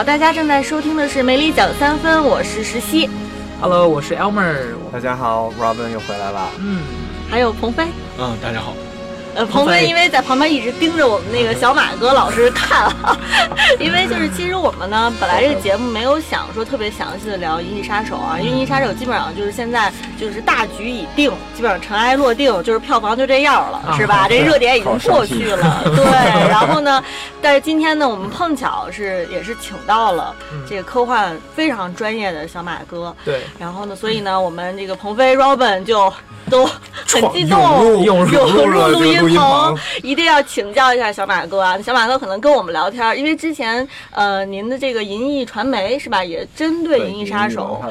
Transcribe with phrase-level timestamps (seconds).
[0.00, 3.06] 好，大家正在收听的是《梅里讲三分》，我是石溪
[3.60, 4.56] ，Hello，我是 Elmer。
[4.90, 6.48] 大家好，Robin 又回来了。
[6.58, 6.80] 嗯，
[7.30, 7.86] 还有鹏飞。
[8.18, 8.72] 嗯，大家好。
[9.34, 13.16] 呃，鹏飞因为在旁边一直盯着我们那个小马哥老师看啊，
[13.78, 24.26] 因为就是其实我们呢，本来这个节目没有想说特别详细的聊《银翼杀手》啊，因为《银翼杀手》基本上就是现在就是大局已定，基本上尘埃落定，就是票房就这样了，是吧？
[24.28, 26.48] 这热点已经过去了， 对。
[26.48, 27.02] 然后呢，
[27.40, 30.34] 但是今天呢，我们碰巧是也是请到了
[30.68, 33.42] 这个科幻非常专业的小马哥，对。
[33.58, 36.12] 然后呢，所以呢，我们这个鹏飞 Robin 就。
[36.48, 36.66] 都
[37.06, 41.78] 很激动，涌入入录音棚，一定要请教一下小马哥啊！
[41.82, 47.82] 小马哥可能跟我们聊天，因为之前呃，您的这个银翼传媒是吧，也针对《银翼杀手》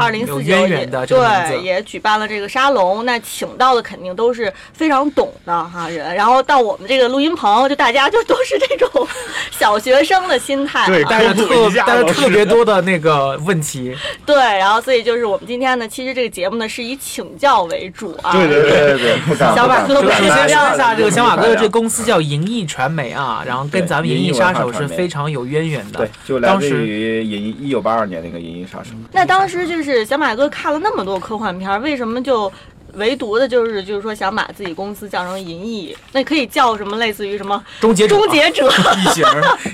[0.00, 9.06] 二零四九也对也举办了这个沙龙，那请到的肯定都是非常懂的哈人，然后到我们这个录音棚，就大家就都是这种
[9.50, 18.12] 小学生的心态，对，带着特带着特别多的那个问题，对，然后所以就是我们今天呢，其实这个节目呢是以请教为主。
[18.22, 25.98] 啊，对对对对对，小马哥，首先说一下这个小马哥的这公司叫银翼传媒啊，然后跟咱们银翼杀手是非常有渊源的。
[25.98, 28.90] 对，就来自于银一九八二年那个银翼杀手。
[29.12, 32.50] 那当时就是小马哥看了那么多科幻片，为什么就
[32.94, 35.96] 唯独的就是就是说想把自己公司叫成银翼？
[36.12, 36.96] 那可以叫什么？
[36.98, 39.24] 类似于什么终结者、终结者、 异形、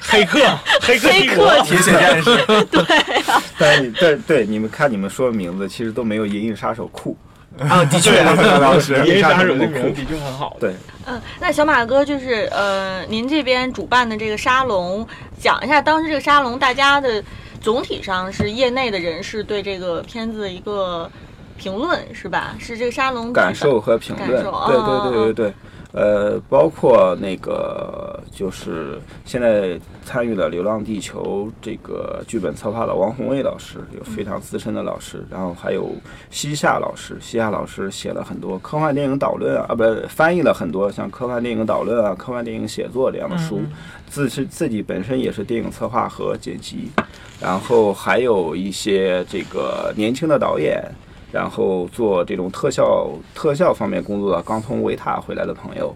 [0.02, 0.38] 黑客、
[0.80, 2.64] 黑客、黑客、铁血战士。
[2.70, 2.80] 对
[3.22, 3.42] 啊。
[3.58, 7.16] 但是对对，你们看你们说的名字，其实都没有银翼杀手酷。
[7.58, 10.56] 啊，的确，当时银翼杀手这个名的确很好。
[10.60, 10.74] 对，
[11.06, 15.06] 嗯，那小马哥就是呃，您这边主办的这个沙龙，
[15.40, 17.22] 讲一下当时这个沙龙大家的
[17.60, 21.10] 总体上是业内的人士对这个片子的一个
[21.56, 22.54] 评论是吧？
[22.58, 25.54] 是这个沙龙感受和评论，对对对对对。
[25.92, 35.90] 呃，包括那个就是现在参与了《流浪地球》这个剧本策划的王宏伟老师，有非常资深的老师，然后还有
[36.30, 43.62] 西夏老师，西夏老师写了很多科幻电影导论啊，啊不，翻译了很多像科幻电影导论啊、科幻电影写作这样的书，
[44.06, 46.90] 自是自己本身也是电影策划和剪辑，
[47.40, 50.84] 然后还有一些这个年轻的导演。
[51.30, 55.94] 然后做这种特效特效方面工作的，刚从维塔回来的朋友，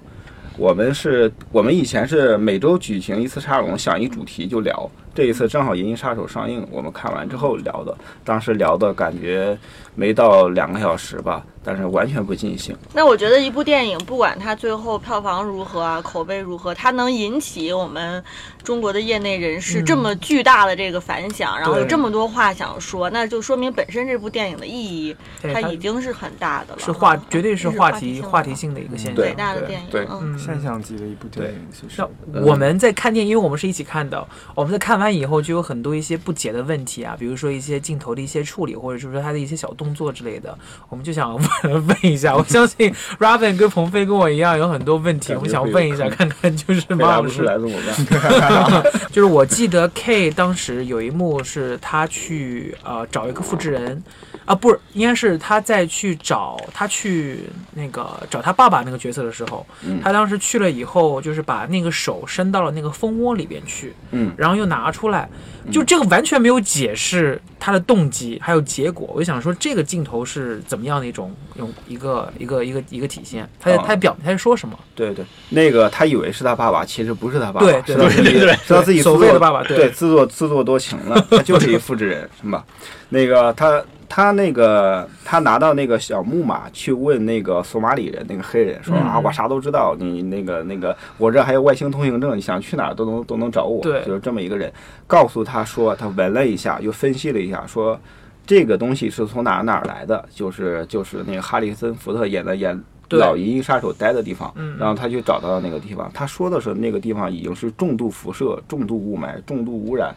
[0.59, 4.91] 我们是，我们以前是每周举行一次沙龙，想一主题就聊。
[5.14, 9.56] 这一次正好《银翼杀手》上映，我们看完之后聊的，当时聊的感觉
[9.94, 12.74] 没到两个小时吧，但是完全不尽兴。
[12.94, 18.22] 那我觉得一部电影，不管它最后票房如何啊，口碑如何，它能引起我们
[18.62, 25.14] 中国的业内人士这么巨大的这个反响，嗯、然后有这么多话想说，那就说明本身这部电影的意义，
[25.52, 26.78] 它已经是很大的了。
[26.78, 31.68] 是话，绝对是话题话题性的一个现象，伟大的电影，对，嗯，现象级的一部电影。
[31.70, 32.02] 其实
[32.42, 40.56] 我们在看电影，因为我们是一起看的，我们在看完以后就有很多一些不解的问题啊，比如说一些镜头的一些处理，或者是说他的一些小动作之类的，
[40.88, 42.34] 我们就想问问一下。
[42.36, 47.76] 我相信 Robin 跟鹏飞跟我一样有很多问题，我们想问一下，看看就是马老师来怎么
[48.20, 48.82] 办？
[49.12, 54.02] 就是我记得 K 当时有一幕是他去呃找一个复制人。
[54.44, 57.41] 啊，不是，应该是他在去找他去
[57.75, 65.28] 那个找他爸爸那个角色的时候，嗯、他当时去了以后，就是把那个手伸到了那个蜂窝里边去，嗯，然后又拿出来，
[65.70, 69.08] 就这个完全没有解释他的动机还有结果。
[69.14, 73.48] 我就想说，这个镜头是怎么样的一种用一个一个一个一个体现？
[73.60, 74.76] 他在、哦、他表他在说什么？
[74.94, 82.64] 对对，那个他以为是他爸爸，其实不是他爸爸，对对对对对，是他自己所谓的爸爸，对自作自作多情了，他就是一复制人，是吧？
[83.08, 83.81] 那个他。
[84.14, 93.82] 他那个，他拿到那个小木马去问那个索马里人，那个黑人说、嗯、啊，我啥都知道，你那个那个，我这还有外星通行证，你想去哪儿都能都能找我。
[93.82, 94.70] 对，就是这么一个人，
[95.06, 97.98] 告诉他说，他闻了一下，又分析了一下，说
[98.46, 102.78] 这个东西是从哪哪儿来的，就是就是那个哈里森福特演的演
[103.08, 110.14] 老银翼杀手待的地方，嗯、然后他就找到了那个地方，他说的是那个地方已经是重度辐射、重度雾霾、重度污染。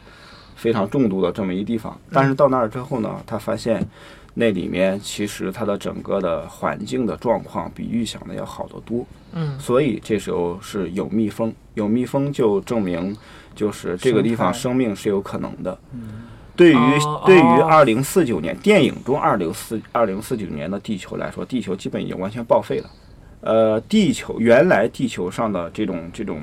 [0.55, 3.85] 非常重度的这么一地方，但是到那儿之后呢，他发现
[4.33, 9.05] 那里面其实它的整个的环境的状况比预想的要好得多。
[9.33, 13.15] 嗯，所以这时候是有蜜蜂，有蜜蜂就证明
[13.53, 15.77] 就是这个地方生命是有可能的。
[15.93, 16.23] 嗯，
[16.55, 22.89] 对于哦对于哦二零四九年电影中二零四二零四九年的地球来说，地球基本已经完全报废了。
[23.41, 26.41] 呃，地球原来地球上的这种这种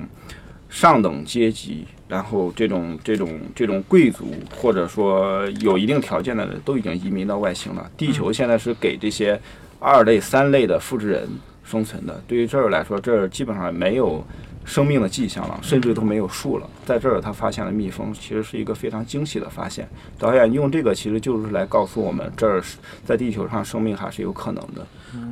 [0.69, 7.91] 上等阶级，然后这种这种这种贵族，或者说有一定条件的人，都已经移民到外星了。
[7.97, 9.41] 地球现在是给这些
[9.81, 11.27] 二类、三类的复制人
[11.65, 12.23] 生存的。
[12.29, 14.23] 对于这儿来说，这儿基本上没有
[14.67, 16.69] 生命的迹象了，甚至都没有树了。
[16.85, 19.89] 在这儿，他发现了蜜蜂，其实是一个非常惊喜的发现。
[20.19, 22.77] 导演用这个，其实就是来告诉我们，这儿是
[23.07, 24.87] 在地球上生命还是有可能的。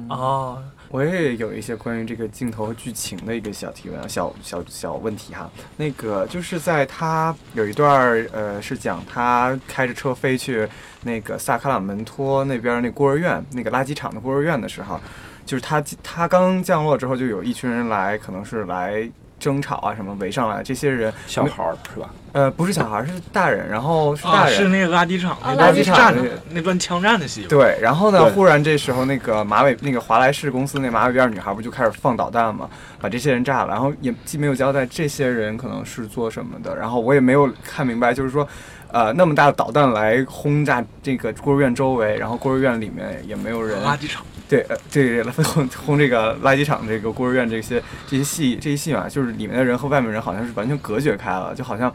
[0.08, 5.48] 哦，我也有一些关于这个镜头和剧情的一个小提问，小小小问题哈。
[5.76, 10.68] 那个就是在他有一段儿，呃，是讲他开着车飞去
[11.04, 15.00] 那个萨卡拉门托那边那孤儿院，那个垃圾场的孤儿院的时候，
[15.46, 19.08] 就是他他刚降落之后，就有一群人来，可能是来
[19.40, 22.10] 争吵啊什么围上来，这些人小孩儿是吧？
[22.32, 26.14] 呃不是小孩儿是大人，然后是大啊，人，是那个垃圾场垃圾场
[26.50, 27.44] 那段枪战的戏。
[27.48, 32.68] 对，然后呢，忽然这时候那个马尾那个华莱士公司那马尾辫女孩不就开始放导弹嘛，
[33.00, 38.46] 把这些人炸了，然后也既没有交代这些人可能是做什么的，然后我也没有看明白，就是说。
[38.92, 44.26] 呃，那么大的导弹来轰炸这个孤儿院周围，然后孤儿院里面也没有人，垃圾场。
[44.50, 51.94] 对，呃，对，轰轰这个垃圾场、这个孤儿院这些这些戏这些戏嘛，就是里面的人和外面人好像是完全隔绝开了，就好像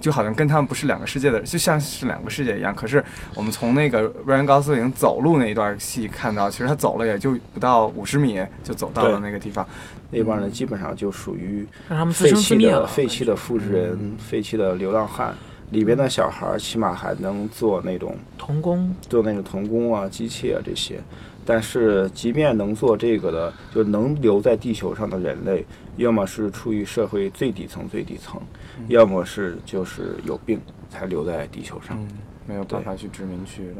[0.00, 2.72] 就好像跟他们不是两个世界的，就像是两个世界一样。
[2.72, 3.04] 可是
[3.34, 9.66] 我们从那个瑞安高斯林走路那一段戏看到，其实他走了也就不到五十米就走到了对那个地方。
[10.12, 12.86] 那帮人基本上就属于让他们废弃的。
[12.86, 15.34] 废弃的复制人、废弃的流浪汉。
[15.70, 21.00] 里边的小孩儿起码还能做那种童工，做那种童工啊、机器啊这些，
[21.46, 25.64] 但是即便能做这个的，就能留在地球上的人类，
[25.96, 28.42] 要么是处于社会最底层最底层，
[28.88, 30.60] 要么是就是有病
[30.90, 31.96] 才留在地球上。
[31.98, 32.08] 嗯，
[32.46, 33.76] 没有办法去殖民区了。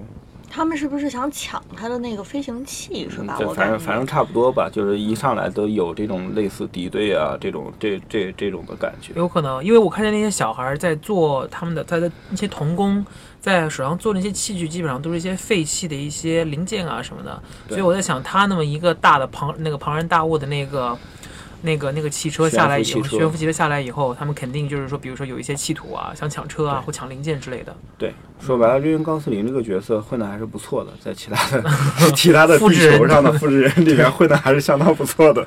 [0.49, 3.35] 他们是不是想抢他的那个飞行器是吧？
[3.37, 9.13] 这我反正反正差不多吧，就是一上来都有这种类似敌对啊这种这这这种的感觉。
[9.17, 13.05] 有可能，因为我看见那些小孩儿在做他们的，在在那些童工
[13.55, 17.41] 在手上做那些器具，基本上都是一些废弃的一些零件啊什么的。
[17.69, 20.99] 所以我在想，他那么一个大的庞那个庞然大物的那个。
[21.63, 27.75] 那个那个汽车下来以后，悬浮汽车下来以后，他们肯定就是说，比如说有一些企图啊，想抢车啊，或抢零件之类的。
[27.97, 31.65] 对，说白了，瑞恩·高斯林这个角色混的还是不错的，在其他的
[32.15, 35.43] 其他的地复制人球上的复制人里面混的还是相当不错的。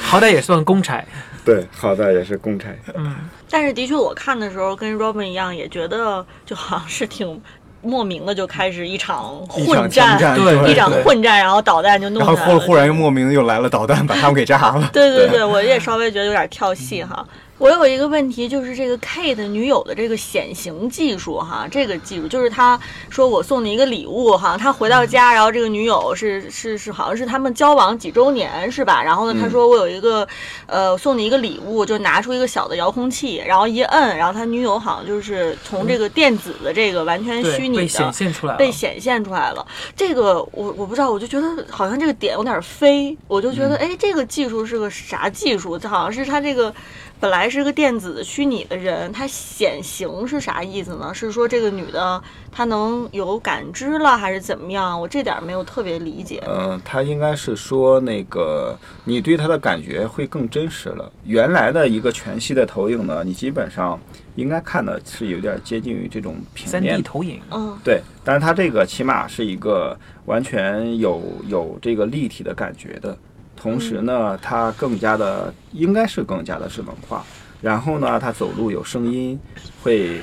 [0.00, 1.04] 好歹也算公差。
[1.44, 2.68] 对，好歹也是公差。
[2.94, 3.14] 嗯，
[3.48, 7.40] 但是的确，我看的时候跟 Robin 一样，也觉得就好像是挺
[7.80, 12.36] 莫名的就开始一场混枪战，对一场混战，然后导弹就弄然后。
[12.36, 14.90] 忽忽然又莫名的又来了导弹，把他们给炸了。
[14.92, 17.26] 对对对，我也稍微觉得有点跳戏哈。
[17.60, 22.80] 我有一个问题，就是这个 K 的女友的这个显形技术哈，这个技术就是他
[23.10, 29.02] 说我送你一个礼物哈，他回到家，然后这个女友是是是好像是他们交往几周年是吧？
[29.02, 30.26] 然后呢，他说我有一个
[30.64, 38.58] 呃送你一个礼物，就拿出一个小的遥控器，然后一摁，然后他女友好像就是从这个电子的这个完全虚，拟的被显现出来了。
[38.58, 39.66] 被显现出来了。
[39.94, 45.78] 这个我我不知道，我就觉得好像这个点有点飞，我就觉得哎，这个技术是个啥技术？
[45.78, 46.72] 这好像是他这个
[47.20, 51.12] 本来是个电子虚拟的人，他显形是啥意思呢？
[51.12, 52.20] 是说这个女的
[52.50, 54.98] 她能有感知了，还是怎么样？
[54.98, 56.42] 我这点儿没有特别理解。
[56.48, 58.74] 嗯，他应该是说那个
[59.04, 61.12] 你对他的感觉会更真实了。
[61.24, 64.00] 原来的一个全息的投影呢，你基本上
[64.36, 67.02] 应该看的是有点接近于这种平三 D 面。
[67.02, 67.38] 投影。
[67.50, 73.14] 嗯，对，但是它这个起码是一个完全有有这个立体的感觉的，
[73.60, 77.22] 同时呢，它更加的应该是更加的智能化。
[77.60, 79.38] 然后呢，它走路有声音，
[79.82, 80.18] 会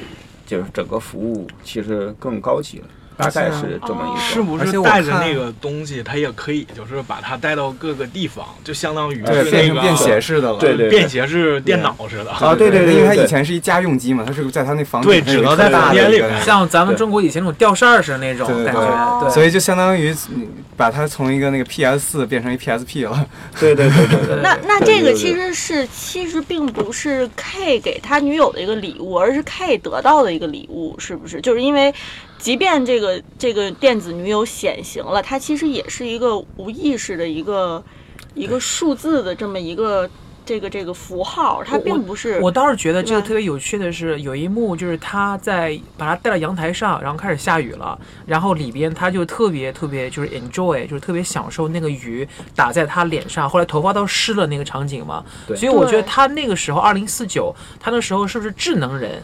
[0.47, 2.85] 就是整个服务其实更高级了，
[3.17, 4.23] 大概是这么一个。
[4.23, 10.59] 是不而且我是带着那个东西，它也可以就是把它带到各个地方，就相当于对，是那个变成便携式的了。
[10.59, 12.31] 对对便携式电脑似的。
[12.31, 23.25] 啊对对对因为它以前是一家用机嘛，它是在它那房对只能在房间里像咱们中国以前那种吊扇似的那种对对感对觉，对，所以就相当于嗯把它从一个那个 PS 四变成一 PSP 了。
[23.59, 24.41] 对对对对对。
[24.43, 31.41] 那那这个其实是其实并不是 K 给他女友的一个礼物，而是 K 得到的一个礼物，是不是？
[31.41, 31.93] 就是因为，
[32.37, 33.06] 即便这个
[33.37, 37.83] 这个电子女友显形了，它其实也是一个无意识的一个
[38.33, 40.09] 一个数字的这么一个
[40.45, 55.23] 这个这个符号，它并不是我倒是觉得这个特别有趣的是，有一幕就是他在把他带到阳台上，然后开始下雨了，然后里边他就特别特别就是 enjoy，就是特别享受那个雨打在他脸上，后来头发都湿了那个场景嘛。
[55.45, 59.21] 对所以我觉得对他那个时候二零四九，他那时候是不是智能人？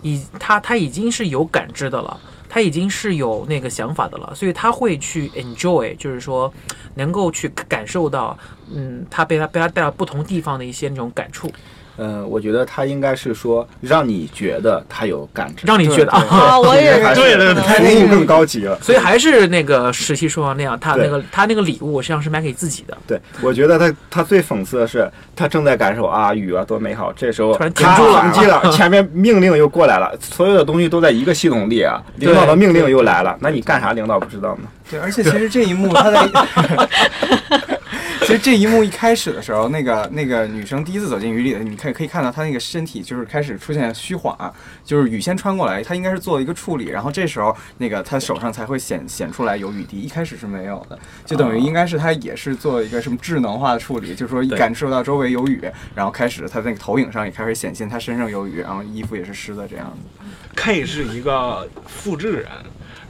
[0.00, 2.20] 已他他已经是有感知的了。
[2.54, 6.54] 他已经是有那个想法的了，所以他会去 enjoy，就是说
[6.94, 8.38] 能够去感受到，
[8.72, 11.50] 嗯，他被他被他带到不同地方的一些那种感触，
[11.96, 16.24] 嗯，我觉得他应该是说让你觉得他有感知，让你觉得啊。
[16.28, 18.78] 啊，我也是对对对他那个更高级了。
[18.80, 34.68] 所以还是那个十七说的那样，他那个他那个礼物实际上是买给自己的，对，我觉得他他最讽刺的是，他正在感受啊雨啊多美好，这时候突然他停住了停机了， 前面命令又过来了，所有的东西都在一个系统里啊，领导的命令又来了，那你干啥领导不知道呢？
[34.90, 36.28] 对，而且其实这一幕他在，
[38.34, 44.36] 其实这一幕一开始的时候，那个那个女生第一次走进雨里的，你可以可以看到她那个身体就是开始出现虚晃，
[44.84, 55.62] 就是雨先穿过来，她应该是做了一个处理，然后这时候那个她手上才会显显出来有雨滴，一开始是没有的，就等于应该是她也是做了一个什么智能化的处理，就是说一感受到周围有雨，
[55.94, 60.24] 然后开始她那个投影上也开始显现她身上有雨，然后衣服也是湿的这样子。
[60.56, 62.48] K 是一个复制人，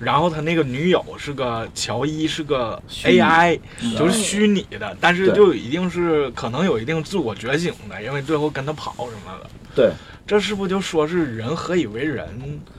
[0.01, 3.59] 然后他那个女友是个乔伊，是个 AI，
[3.97, 9.51] 就是虚拟的，但是就一定是可能有一定自我觉醒的，因为最后跟他跑什么的。
[9.75, 9.93] 对，
[10.27, 12.29] 这是不就说是人何以为人？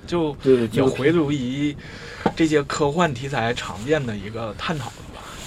[0.08, 0.36] 就
[0.72, 1.76] 有回路于
[2.36, 4.92] 这些科幻题材常见的一个探讨。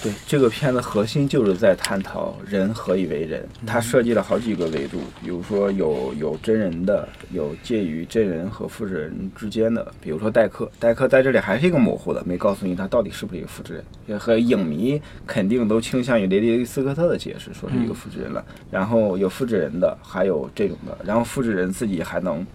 [0.01, 18.43] 对，这个片子核心就是在探讨人何以为人，它设计了好几个维度，比如说有有真人的，有介于真人和复制人之间的，比如说代克，代克在这里还是一个模糊的，没告诉你他到底是不是一个复制人，也和影迷肯定都倾向于雷迪斯科特的解释，说是一个复制人了。
[18.71, 22.45] 然后有复制人的，还有这种的，然后复制人自己还能。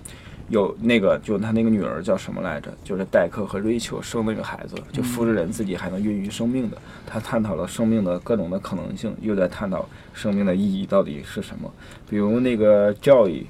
[0.49, 2.73] 有那个，就他那个女儿叫什么来着？
[2.85, 6.77] 就是戴克和瑞秋生那个孩子，就复制人自己还能孕育生命的。
[7.07, 11.73] 他探讨了生命的各种的可能性，又在探讨生命的意义到底是什么。
[12.09, 13.47] 比如那个教育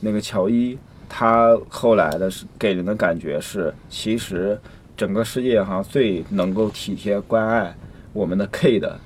[0.00, 0.78] 那个乔伊，
[1.08, 4.58] 他后来的是给人的感觉是，其实
[4.96, 7.74] 整个世界上最能够体贴关爱
[8.12, 8.98] 我们的 K 的，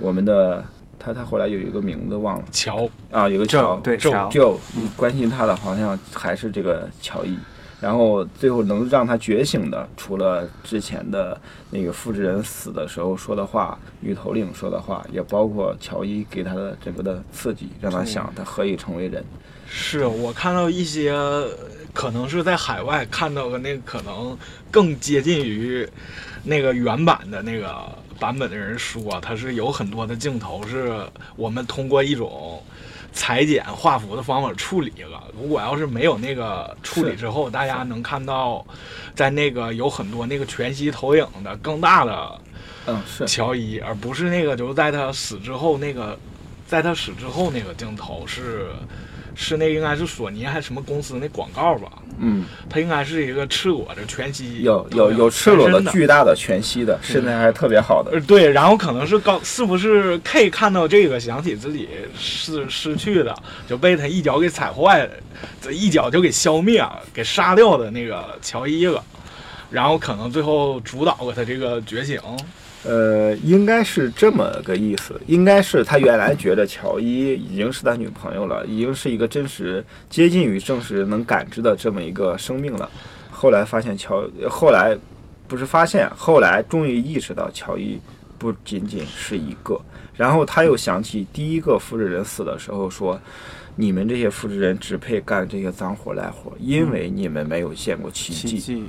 [0.00, 0.64] 我们的
[0.98, 2.44] 他他后来有一个名字忘了。
[2.50, 3.76] 乔，啊，有个乔。
[3.76, 4.28] 就对乔。
[4.28, 4.58] 就
[4.96, 7.36] 关心他的好像还是这个乔伊，
[7.80, 19.24] 然后最后能让他觉醒的，除了之前的那个复制人死的时候说的话，女头领说的话，也包括乔伊给他的整个的刺激，让他想他何以成为人。
[19.68, 21.12] 是我看到一些
[21.92, 24.36] 可能是在海外看到的那个可能
[24.70, 25.86] 更接近于
[26.44, 27.84] 那个原版的那个
[28.18, 30.94] 版本的人说，它是有很多的镜头是
[31.36, 32.62] 我们通过一种
[33.12, 35.24] 裁剪画幅的方法处理了。
[35.40, 38.64] 如果要是没有那个处理之后，大家能看到
[39.14, 42.40] 在那个有很多那个全息投影的更大的
[42.86, 46.18] 嗯，是乔伊，而不是那个就是在他死之后那个，
[46.66, 48.68] 在他死之后那个镜头是
[49.36, 51.92] 是那应该是索尼还是什么公司那广告吧？
[52.18, 55.82] 嗯，它应该是一个赤裸的全息，有有有赤裸的。
[55.92, 58.20] 巨大的全息的，身材还特别好的呃，。
[58.22, 61.86] 对，然后可能是刚是不是 K 看到这个，想起自己
[62.18, 63.36] 是失去的，
[63.68, 65.10] 就被他一脚给踩坏了，
[65.60, 69.04] 这一脚就给消灭了，给杀掉的那个乔伊了，
[69.70, 72.18] 然后可能最后主导了他这个觉醒。
[72.84, 82.88] 呃，应该是这么个意思，应该是他原来觉得乔伊已经是他女朋友了，已经是一个真实接近于真实能感知的这么一个生命了。
[83.30, 84.96] 后来发现乔，后来
[85.48, 87.98] 不是发现，后来终于意识到乔伊
[88.38, 89.80] 不仅仅是一个。
[90.14, 93.20] 然后他又想起第一个复制人死的时候说
[93.76, 98.48] ：“你们这些复制人只配干这些脏活累活，因为你们没有见过奇迹。
[98.48, 98.84] 奇迹，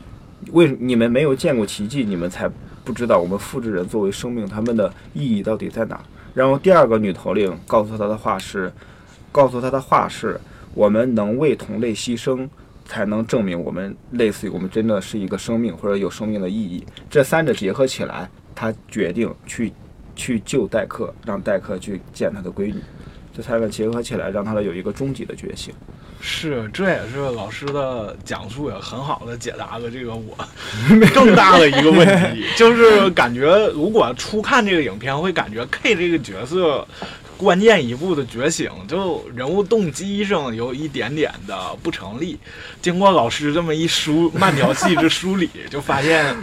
[0.54, 2.50] 为你们没有见过奇迹，你们才
[2.88, 6.00] 不知道我们复制人作为生命，他们的意义到底在哪。
[6.34, 8.72] 然后第二个女头领告诉他的话是，
[9.30, 10.40] 告诉他的话是，
[10.74, 12.48] 我们能为同类牺牲，
[12.86, 16.82] 才能证明我们类似于我们真的是一个生命或者有生命的意义。
[17.10, 19.74] 这三者结合起来，他决定去
[20.16, 22.82] 去救戴克，让戴克去见他的闺女。
[23.36, 25.74] 这三者结合起来，让他有一个终极的觉醒。
[26.20, 30.38] 是，这也是老师的讲述，也很好的解答了这个我
[31.14, 36.86] 更大的一个问题，就是感觉如果初看这个影片，会感觉 K 这个角色
[37.38, 42.38] 关键一步的觉醒，就人物动机上有一点点的不成立。
[42.82, 46.36] 经过老师这么一梳慢条 细致梳理，就发现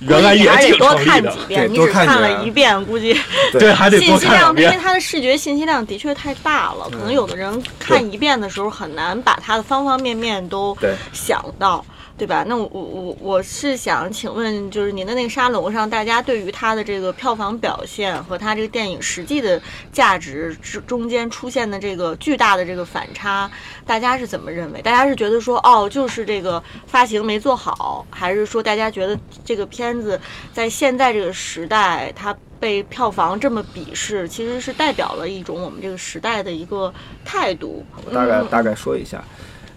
[0.00, 1.38] 原来也还得多成立的看几。
[1.46, 3.14] 遍，对多你只看了一遍，估计
[3.52, 4.80] 对，还得信息量，多看两因为遍。
[4.80, 10.76] 它的视觉信息量的确太大了，可能有的人看一遍的时候很难把它的方方面面都
[11.12, 11.84] 想到。
[11.88, 12.44] 对吧？
[12.46, 19.60] 那我我我我是想请问，就是您的那个沙龙上，大家对于它的这个票房表现和它这个电影实际的
[19.92, 23.50] 价值之中间出现的这个巨大的这个反差，
[23.86, 24.80] 大家是怎么认为？
[24.82, 30.20] 大家是觉得说，哦，就是这个发行没做好，还是说大家觉得这个片子
[30.52, 36.92] 在现在这个时代，它被票房这么鄙视，其实是代表了一种我们这个时代的一个
[37.24, 37.84] 态度？
[38.06, 39.24] 我大概嗯大概说一下。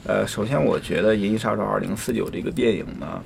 [0.06, 3.24] 呃，首先我觉得《银翼杀手二零四九》这个电影呢，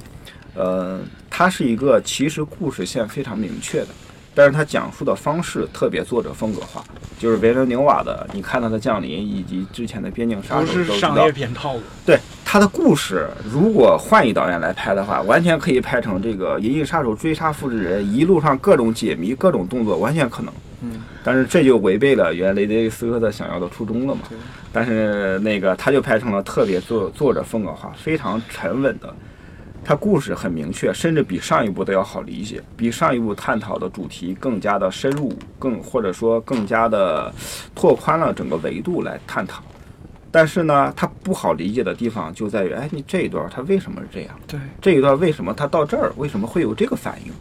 [0.53, 3.87] 呃，它是一个其实故事线非常明确的，
[4.35, 6.83] 但是它讲述的方式特别作者风格化，
[7.17, 11.81] 就是维伦纽瓦的，你看他的《降临》以及之前的《边境杀手》都是商业，片套路。
[12.05, 20.53] 对他的故事，如果换一导演来拍的话，完全可以拍成这个《银翼杀手》追杀复制人，一路上各种解谜、各种动作，完全可能。
[20.81, 24.21] 嗯，但是这就违背了原雷德利·斯科特想要的初衷了嘛。
[24.29, 24.37] 对
[24.71, 29.11] 但是那个他就拍成了特别作作者风格化、非常沉稳的，
[29.83, 37.33] 他故事很明确，甚至比上一部都要好理解，比上一部探讨的主题更加的深入，更或者说更加的
[37.73, 39.63] 拓宽了整个维度来探讨。
[40.29, 44.39] 但是呢，它不好理解的地方就在于，哎，你这一段它为什么是这样？
[44.45, 47.31] 对，这一段为什么它到这儿为什么会有这个反应？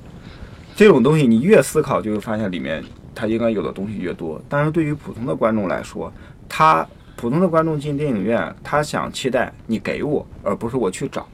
[0.75, 2.83] 这种东西你越思考，就会发现里面
[3.17, 4.41] 他应该有的东西越多。
[4.49, 6.13] 但是对于普通的观众来说，
[6.49, 11.27] 他普通的观众进电影院，他想期待你给我，而不是我去找。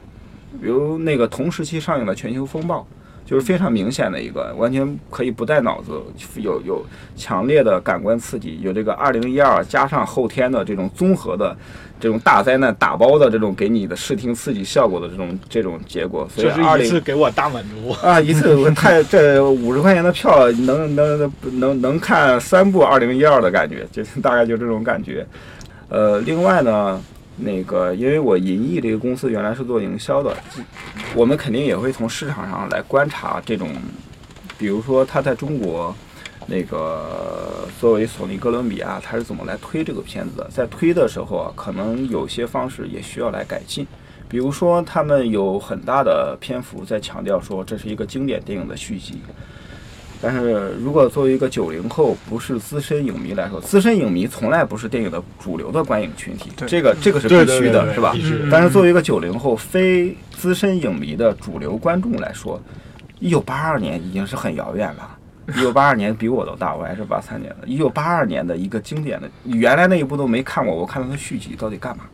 [0.61, 2.81] 比如那个同时期上映的《全球风暴》，
[3.25, 5.93] 就是非常明显的一个，完全可以不带脑子，
[6.37, 6.85] 有有
[7.17, 11.57] 强烈的感官刺激，有这个二零一二加上后天的这种综合的
[12.01, 16.29] 这种大灾难打包的这种给你的视听刺激效果的这种这种结果。
[16.35, 17.91] 所以二零一次给我大满足。
[18.07, 25.27] 啊，一次我太这五十块钱的票能能能能能看三部二零一二的感觉，就大概就这种感觉。
[25.89, 27.01] 呃，另外呢，
[27.37, 30.37] 那个因为我银翼这个公司原来是做营销的，
[31.15, 33.69] 我们肯定也会从市场上来观察这种，
[34.59, 35.95] 比如说它在中国。
[36.45, 40.49] 那个作为索尼哥伦比亚，它是怎么来推这个片子的？
[40.51, 43.87] 在推的时候啊，可能有些方式也需要来改进。
[44.29, 49.23] 比如说，他们有很大的篇幅在强调说这是一个经典电影的续集。
[50.23, 58.15] 但是如果作为一个九零后不是资深影迷来说，资深影迷从来不是电影的主流的观影群体，这个这个是必须的，是吧
[58.49, 62.61] 但是作为一个九零后非资深影迷的主流观众来说，
[63.19, 65.19] 一九八二年已经是很遥远了。
[65.49, 67.67] 一九八二年比我都大，我还是八三年的。
[67.67, 72.05] 一九八二年的一个经典的，原来那一部都没看过，我看它的续集到底干嘛？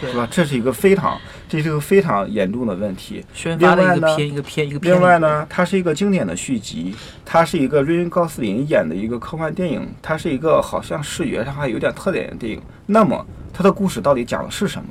[0.00, 0.28] 对是吧？
[0.30, 3.24] 这是一个非常，这是一个非常严重的问题。
[3.32, 4.94] 宣发呢一个片一个片一个片。
[4.94, 12.60] 另外，呢，它是一个经典的续集，它是一个瑞恩·高斯林演的一个科幻电影，它是一个好像视觉上还有点特点的电影。
[12.86, 14.88] 那么，它的故事到底讲的是什么？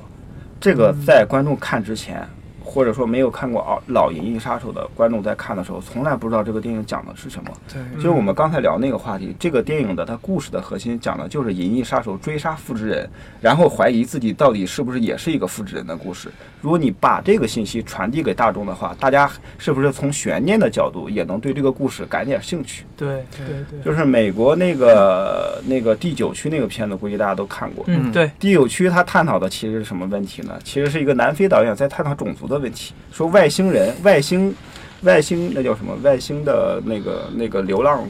[0.59, 2.27] 这个在观众看之前，
[2.65, 7.51] 或者说没有看过《老老银翼杀手》的观众在看的时候，从来不知道这个电影讲的是什么。
[7.71, 16.29] 对，就是我们刚才聊那个话题，这个电影的它故事的核心讲的就是银翼杀手追杀复制人，然后怀疑自己到底是不是也是一个复制人的故事。
[16.61, 22.83] 如果你把这个信息传递给大众的话，大家是不是从悬念的角度也能对这个故事感点兴趣？
[22.97, 27.85] 对对对，就是美国那个那个第九区那个片子，估计大家都看过。
[27.87, 30.57] 嗯对，第九区他探讨的其实是什么问题呢？
[30.63, 34.53] 其实是一个南非导演在探讨种族的问题，说外星人、外星、
[35.01, 35.95] 外星那叫什么？
[36.03, 38.07] 外星的那个那个流浪，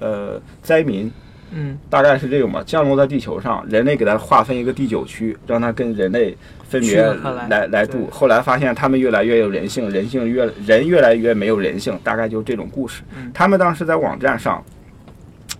[0.00, 1.10] 呃，灾民，
[1.52, 6.36] 嗯大概是这种吧，降落在地球上，人类给它划分一个第九区，让它跟人类
[6.68, 8.08] 分别来来来住。
[8.10, 13.02] 后来发现他们越来越有人性，人性越人越来越没有人性，大概就是这种故事。
[13.16, 14.64] 嗯他们当时在网站上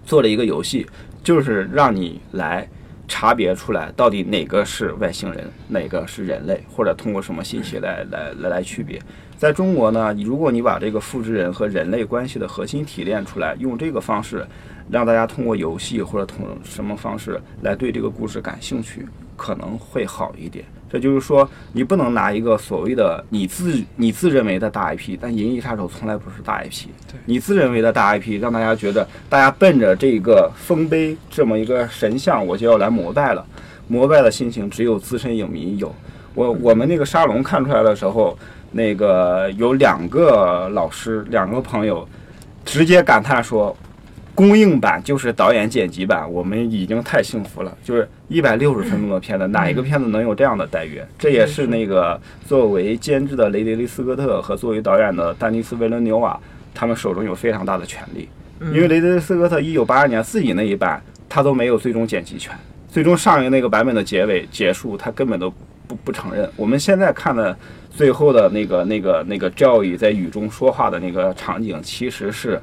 [0.05, 0.87] 做了一个游戏，
[1.23, 2.69] 就是让你来
[3.07, 9.01] 差别出来到底哪个是外星人，哪个是人类，或者通过什么信息来来来来区别。
[9.37, 14.47] 在中国呢，如果你把这个复制人和人类关系的核心提炼出来，用这个方式
[14.91, 20.65] 让大家通过游戏或者通什么方式来对这个故事感兴趣，可能会好一点。
[20.95, 26.87] 这就是说，你不能拿一个所谓的你自你自认为的大 IP，但《银翼杀手》从来不是大 IP。
[27.11, 33.45] 对你自认为的大 IP，让大家觉得大家奔着这个丰碑这么一个神像，我就要来膜拜了。
[33.89, 35.93] 膜拜的心情只有资深影迷有。
[36.35, 38.39] 我我们那个沙龙看出来的时候，
[38.71, 42.09] 那个有两个老师，两个朋友，
[42.65, 43.77] 直接感叹说，
[44.35, 47.77] 公映版就是导演剪辑版，我们已经太幸福了。
[47.85, 51.01] 就是一百六十分钟的片子，哪一个片子能有这样的待遇？
[51.19, 56.39] 这也是那个作为监制的雷德利·斯科特和作为导演的丹尼斯·维伦纽瓦，
[56.75, 58.29] 他们手中有非常大的权利。
[58.73, 62.53] 因为雷德利·斯科特一九八二年自己那一版，他都没有最终剪辑权，
[62.89, 66.49] 最终上映那个版本的结尾结束，他根本都不不不承认。
[66.57, 67.57] 我们现在看的
[67.91, 72.61] 最后的那个那个那个教育在雨中说话的那个场景，其实是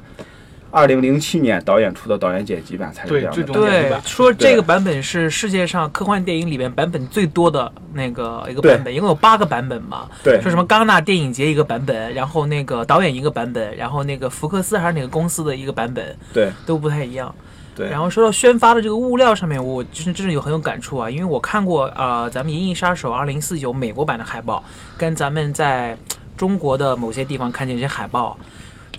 [0.71, 3.99] 二零零七年导演出的导演剪辑版才是这对样的。
[3.99, 10.07] 对，说这个版本是世界上科幻电影里面版本最多的那个一个版本，一共有八个版本嘛。
[10.23, 10.41] 对。
[10.41, 16.49] 说什么戛纳电影节一个版本，然后那个导演一个版本，然后那个福克斯还是哪个公司的一个版本对。
[16.65, 17.33] 都不太一样。
[17.75, 24.63] 对，然后说到宣发的这个物料上面，我就是真是有很有感触啊，因为我看过啊、呃咱们《银翼杀手二零四九》美国版的海报，
[24.97, 25.97] 跟咱们在
[26.35, 28.37] 中国的某些地方看见一些海报，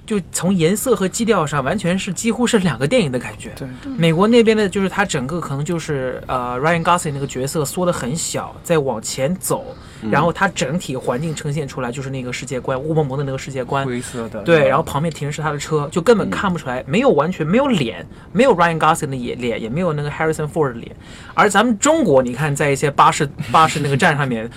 [0.05, 3.51] 就从颜色和基调上，完全是几乎是两个电影的感觉。
[3.57, 9.77] 对，美国那边的就是它整个可能就是呃 Ryan Gosling 那个角色缩得很小，在往前走，
[10.11, 13.87] 然后它整体环境呈现出来就是那个世界观，雾蒙蒙的那个世界观。
[13.87, 20.95] 灰色的，对，然后旁边停的是他的车，就根本看不出来，没有完全没有脸，没有 Ryan Gosling 的也脸，也没有那个 Harrison Ford 的脸。
[21.35, 24.51] 而咱们中国，你看在一些巴士巴士那个站上面。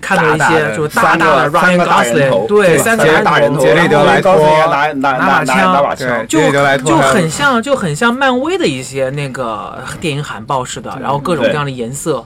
[0.00, 4.34] 看到一些就大大的 Ryan Gosling，头对，三三个个大人头，杰里德莱托
[4.68, 6.40] 拿拿拿把拿枪拿把枪，就
[6.78, 12.24] 就很像，就很像漫威的一些那个电影海报似的，然后各种各样的颜色，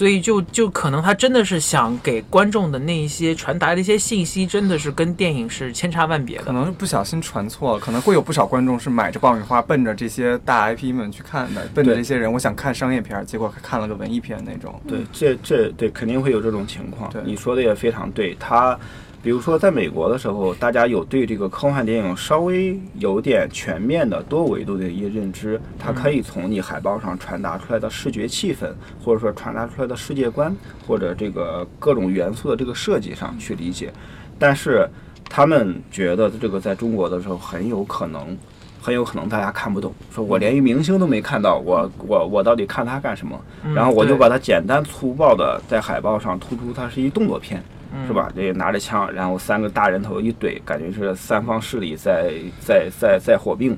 [0.00, 6.44] 所以就就可能他真的是想给观众的那一些传达的一些信息，真的是跟电影是千差万别的。
[6.44, 14.80] 可能是不小心传错了，可能会有不少观众是买着爆米花奔着这些大 IP 们去看的，奔着这些人，我想看商业片儿，结果看了个文艺片那种。
[14.88, 17.20] 对，这这对肯定会有这种情况对。
[17.22, 18.34] 你说的也非常对。
[18.40, 18.80] 他，
[19.22, 28.72] 比如说在美国的时候，大家有对这个科幻电影稍微有点全面的多维度的一些认知，它可以从你海报上传达出来的视觉气氛，
[29.04, 30.54] 或者说传达出来的世界观，
[30.86, 33.92] 或者这个各种元素的这个设计上去理解。
[34.38, 34.88] 但是
[35.28, 38.36] 他们觉得这个在中国的时候很有可能。
[38.82, 43.38] 很有可能大家看不懂，说我连一明星都没看到，我我我到底看他干什么？
[43.62, 48.28] 嗯然后我就把它简单粗暴的在海报上突出它是一动作片，嗯是吧？
[48.34, 53.76] 这拿着枪，然后三个大人头一怼，感觉是三方势力在在在在火并，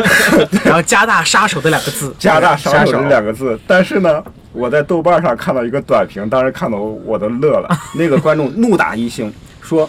[0.64, 3.58] 然后加大杀手这两个字，加大杀手杀手这两个字。
[3.66, 7.68] 但是呢，我在豆瓣上看到一个短评，当时看到我都乐了。
[7.94, 9.88] 那个观众怒打一星，说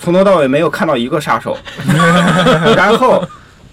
[0.00, 1.56] 从头到尾没有看到一个杀手，
[2.76, 3.22] 然后。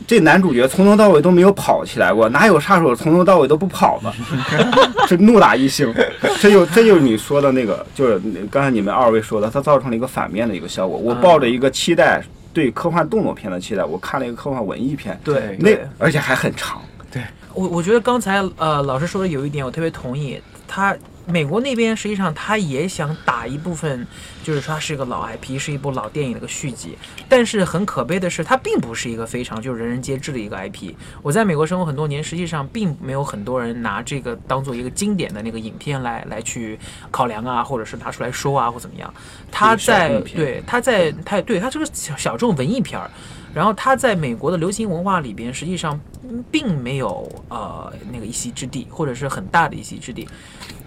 [0.08, 4.14] 这男主角从头到尾都没有跑起来过，哪有杀手从头到尾都不跑的？
[5.08, 5.94] 这怒打一星，
[6.40, 10.98] 这就这就是你说的那个，就是刚才你们二位说的，它造成了一个反面的一个效果。
[10.98, 16.82] 我抱着一个期待，对科幻动作片的期待，我看了一个科幻文艺片，对那而且还很长。
[17.12, 17.22] 对
[17.54, 20.96] 我我觉得刚才呃老师说的有一点我特别同意，他
[21.28, 24.06] 美国那边实际上他也想打一部分，
[24.44, 30.94] 就是说它是一个老 IP，是一部老电影的一个续集，但是很可悲的是，它并不是一个非常就是人人皆知的一个 IP。
[31.22, 36.78] 我在美国生活很多年，实际上并没有很多人拿这个当做一个经典的那个影片来来去
[37.10, 39.14] 考量啊，或者是拿出来说啊或怎么样。
[39.52, 43.10] 他在对他在他对他是个小小众文艺片儿。
[43.56, 50.28] 然后它在美国的流行文化里边，实际上嗯并没有呃那个一席之地，或者是很大的一席之地。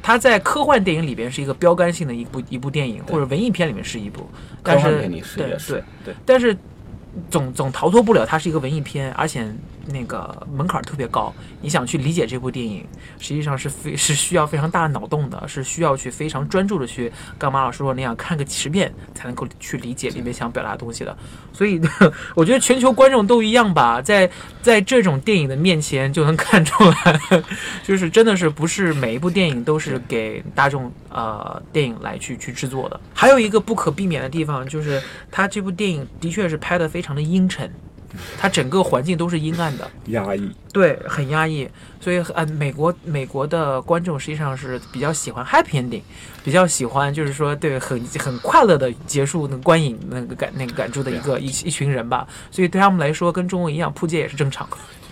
[0.02, 4.28] 它在科幻电影里边是一个标杆性的一部一部电影，或者文艺片里面是一部，
[4.62, 6.54] 但是对对，对，但是
[7.30, 9.50] 总总逃脱不了它是一个文艺片，而且
[9.88, 11.34] 那个门槛特别高。
[11.60, 12.86] 你想去理解这部电影，
[13.18, 21.16] 实际上是非是需要非常大的脑洞的，是需要去非常专注的去，刚马老师说那样看个几十遍才能够去理解里面想表达的东西的。
[21.52, 21.80] 所以
[22.36, 24.30] 我觉得全球观众都一样吧，在
[24.62, 27.20] 在这种电影的面前就能看出来，
[27.82, 33.00] 就是真的是不是每一部电影都是给大众呃电影来去去制作的。
[33.12, 37.68] 还有一个不可避免的地方就是，他这部电影的确是拍的非常的阴沉，
[38.38, 39.90] 它整个环境都是阴暗的。
[40.06, 40.50] 压抑。
[40.72, 41.68] 对，很压抑，
[42.00, 46.02] 所以呃，美国美国的观众实际上是比较喜欢 happy ending，
[46.44, 54.68] 比较喜欢就是说对很很快乐的结束那个观影那个感那个感触的一个一一群人吧，所以对他们来说跟中国一样扑街也是正常。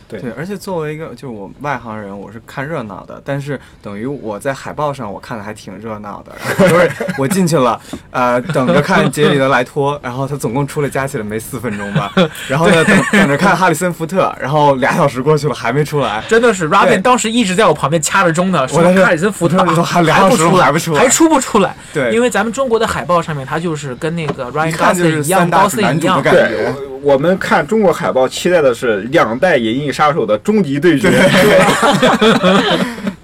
[0.09, 12.13] 对对，而且作为一个就我外行人，我是看热闹的，但是等于我在海报上我看的还挺热闹的，然后就是我进去了，呃，等着看杰里德莱托，然后他总共出来加起来没四分钟吧，
[12.49, 21.75] 然后呢等等着看哈里森福特，然后俩小时过去了还没出来，真的是 Robin 当时一直在我旁边掐着钟呢，说哈里森福特说还还俩小时不出来，还不出来还出不出来。
[21.93, 26.23] 对因为咱们中国的海报上面，他就是跟那个 Ryan 一看就是 Gosling 一样，大高斯一样男主的。
[26.23, 31.11] 感对觉，我我们看中国海报，期待的是两代银翼杀手的终极对决。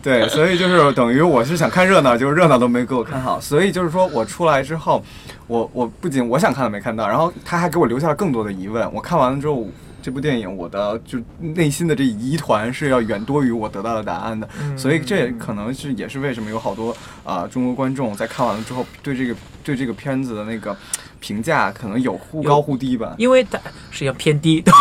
[0.03, 5.05] 对，所以就是等于我是想看热闹，就是热闹都没给我看好，所以就是说我出来之后，
[5.47, 8.91] 我我不仅我想看的没看到，然后他还给我留下了更多的疑问。
[8.93, 9.69] 我看完了之后，
[10.03, 14.49] 这部电影，我的就内心的这疑团是要远多于我得到的答案的。
[14.61, 20.77] 嗯 所以这也可能是也是为什么有好多啊、中国观众在看完了之后对这个对这个片子的那个
[21.23, 23.15] 评价可能有忽高忽低吧。
[23.17, 23.57] 因为它
[23.91, 24.73] 实际上偏低， 都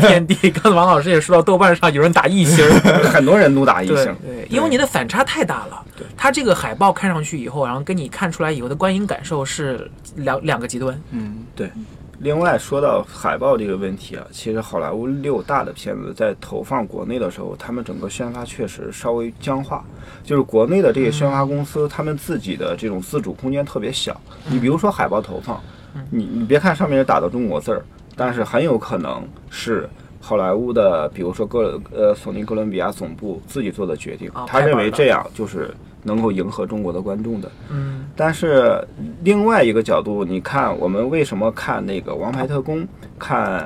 [0.00, 0.34] 偏低。
[0.50, 2.68] 刚才王老师也说到，豆瓣上有人打一星，
[3.08, 4.14] 很多人怒打一星。
[4.22, 5.82] 对，因为你的反差太大了。
[5.96, 11.00] 对，它这个海报看上去以后，然后跟你看出来以后的观影感受是两两个极端。
[11.12, 11.70] 嗯，对
[12.18, 19.84] 另外说到海报这个问题啊，其实好莱坞六大的片子在投放国内的时候，他们整个宣发确实稍微僵化，
[20.24, 24.18] 就是国内的这些宣发公司，他们自己的这种自主空间特别小。
[24.46, 25.62] 你比如说海报投放，
[26.10, 27.82] 你你别看上面打的中国字儿，
[28.16, 29.88] 但是很有可能是。
[30.18, 37.48] 好莱坞的，比如说哥呃索尼哥伦比亚总部自己做的决定啊，他认为这样就是能够迎合中国的观众的。
[37.70, 38.84] 嗯但是
[39.22, 42.82] 另外一个角度，你看我们为什么看那个《王牌特工》，
[43.20, 43.60] 看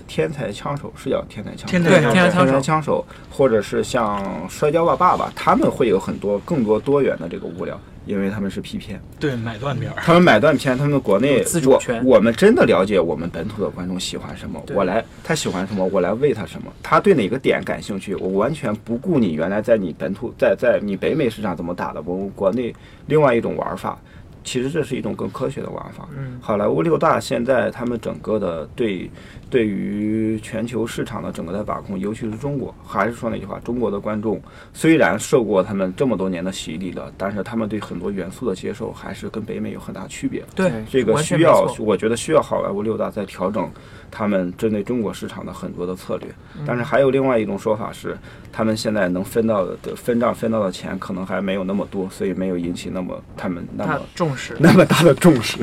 [0.08, 12.02] 《天才枪手》是叫《天才枪手》天才对，枪手枪手，或者是像《摔跤吧，爸爸》，他们会有很多更多多元的这个物料，因为他们是 P 片，对买断片儿，他们买断片，他们国内自主权。
[12.04, 22.74] 我我们真的了解我们本土的观众喜欢什么，我来他喜欢什么，我来喂他什么，他对哪个点感兴趣，我完全不顾你原来在你本土在在你北美市场怎么打的，我们国内
[23.06, 23.98] 另外一种玩法。
[24.44, 26.08] 其实这是一种更科学的玩法。
[26.16, 26.38] 嗯。
[26.40, 29.10] 好莱坞六大现在他们整个的对
[29.50, 34.40] 对于全球市场的整个的把控，尤其是中国，还是说那句话，中国的观众
[34.72, 40.44] 虽然受过他们这么多年的洗礼了，但是他们对很多元素的接受还是跟北美有很大区别。
[40.54, 43.70] 对，这个需要我觉得需要好莱坞六大在调整
[44.10, 46.28] 他们针对中国市场的很多的策略。
[46.58, 48.18] 嗯但是还有另外一种说法是，
[48.52, 54.54] 他们现在能分到的分账分到的钱可能还没有那么多，所以没有引起那么他们那么重视。
[54.58, 55.58] 那么大的重视。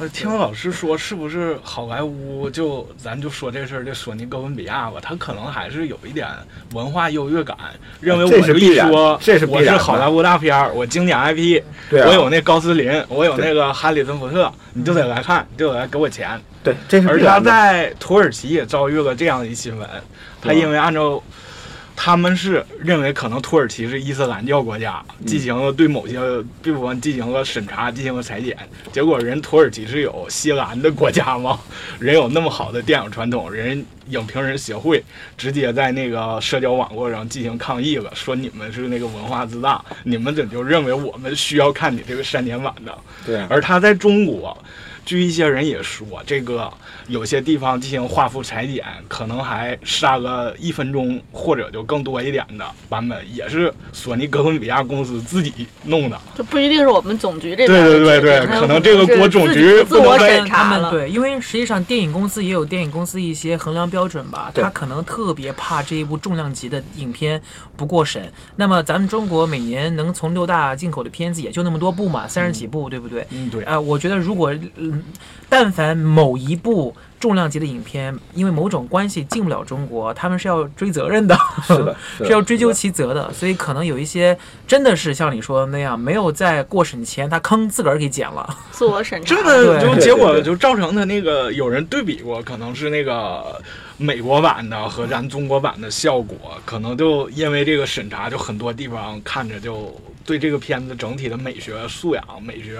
[0.00, 6.26] 呃，听老师说，是不是好莱坞就咱就说这事儿，这索尼哥伦比亚吧，他可能还是有一点
[6.72, 7.54] 文化优越感，
[8.00, 16.40] 认为我是一说，我是好莱坞大片儿，我经典 IP，、对啊，我有那高斯林，我有那个哈里森福特，你就得来看，你就得来给我钱。
[16.62, 17.38] 对，这是而他。
[17.38, 19.86] 在土耳其也遭遇了这样的一新闻，
[20.40, 21.22] 他因为按照
[22.02, 26.18] 他们是认为可能土耳其是伊斯兰教国家，进行了对某些
[26.62, 28.56] 部分进行了审查，进行了裁剪，
[28.90, 31.60] 结果人土耳其是有西兰的国家吗？
[31.98, 35.04] 人有那么好的电影传统，人影评人协会
[35.36, 42.98] 直接在那个社交网络上进行抗议了，说你们是那个文化自大，你们怎么就认为我们需要看你这个删减版的？
[43.26, 44.56] 对啊，而他在中国，
[45.10, 46.72] 据一些人也说，这个
[47.08, 56.16] 有些地方进行画幅裁剪，可能还杀个一分钟或者就更多一点的版本，也是索尼哥伦比亚公司自己弄的。
[56.36, 60.76] 这不一定是我们总局这边对对对对可能这个国总局自我审查了。
[60.76, 67.42] 他们对，因为实际上电影公司也有电影公司一些衡量标准吧，他可能特别怕这一部重量级的影片
[67.76, 68.32] 不过审。
[68.54, 73.26] 那么咱们中国每年能从六大进口的片子也就那么多部嘛，三十几部，对不对？
[73.30, 73.64] 嗯，对。
[73.64, 74.99] 啊、我觉得如果嗯，
[75.48, 81.36] 但凡某一部重量级的影片因为某种关系进不了中国，他们是要追责任的，
[81.66, 83.32] 是的， 是的是要追究其责的。
[83.32, 84.36] 所以可能有一些
[84.66, 88.48] 真的是像你说的那样，没有在过审前他坑自个儿给剪了。
[88.70, 89.34] 自我审查。
[89.34, 93.60] 这个就结果就造成他那个有人对比过，可能是那个
[93.98, 99.94] 美国版的和咱中国版的效果，可能就因为这个审查，就很多地方看着就
[100.30, 102.78] 对这个片子整体的美学素养、美学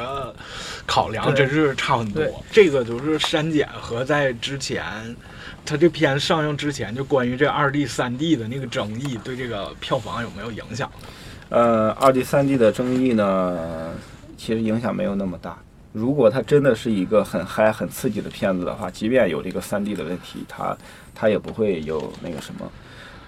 [0.87, 2.25] 考量真是差很多。
[2.53, 4.85] 这个就是删减和在之前。
[5.67, 10.91] 他这片上映之前，就关于这二 D、三 D 的那个争议，对这个票房有没有影响？
[11.49, 13.93] 呃，二 D、三 D 的争议呢，
[14.39, 15.59] 其实影响没有那么大。
[15.93, 20.77] 如果它真的是一个很嗨、很刺激的片子的话，即便有这个三 D 的问题，它
[21.17, 22.71] 它也不会有那个什么。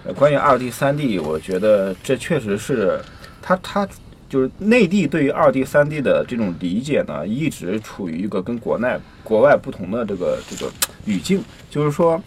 [0.05, 2.99] 呃，关于二 D、三 D，我觉得这确实是
[3.41, 3.87] 它它
[4.33, 10.71] 就是内地对于二 D、三 D 的这种理解呢，一直处于一个跟国内国外不同的这个这个
[11.05, 12.19] 语境，就是说。